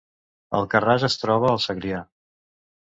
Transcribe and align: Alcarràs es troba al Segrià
Alcarràs 0.59 1.05
es 1.11 1.21
troba 1.27 1.53
al 1.53 1.63
Segrià 1.69 2.05